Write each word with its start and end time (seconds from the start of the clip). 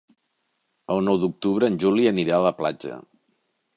El 0.95 1.03
nou 1.09 1.19
d'octubre 1.25 1.69
en 1.73 1.77
Juli 1.85 2.07
anirà 2.13 2.39
a 2.41 2.43
la 2.49 2.57
platja. 2.63 2.99